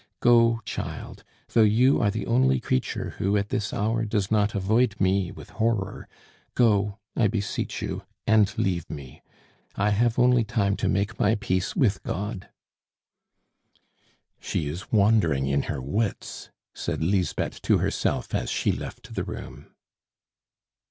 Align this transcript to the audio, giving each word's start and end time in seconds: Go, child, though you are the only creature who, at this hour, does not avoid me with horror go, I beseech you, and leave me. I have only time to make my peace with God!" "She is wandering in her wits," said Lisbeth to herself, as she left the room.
Go, 0.19 0.61
child, 0.65 1.23
though 1.49 1.61
you 1.61 2.01
are 2.01 2.09
the 2.09 2.25
only 2.25 2.59
creature 2.59 3.11
who, 3.19 3.37
at 3.37 3.49
this 3.49 3.71
hour, 3.71 4.03
does 4.03 4.31
not 4.31 4.55
avoid 4.55 4.95
me 4.99 5.29
with 5.31 5.51
horror 5.51 6.07
go, 6.55 6.97
I 7.15 7.27
beseech 7.27 7.83
you, 7.83 8.01
and 8.25 8.51
leave 8.57 8.89
me. 8.89 9.21
I 9.75 9.91
have 9.91 10.17
only 10.17 10.43
time 10.43 10.75
to 10.77 10.87
make 10.89 11.19
my 11.19 11.35
peace 11.35 11.75
with 11.75 12.01
God!" 12.01 12.49
"She 14.39 14.67
is 14.67 14.91
wandering 14.91 15.45
in 15.45 15.61
her 15.69 15.79
wits," 15.79 16.49
said 16.73 17.03
Lisbeth 17.03 17.61
to 17.61 17.77
herself, 17.77 18.33
as 18.33 18.49
she 18.49 18.71
left 18.71 19.13
the 19.13 19.23
room. 19.23 19.67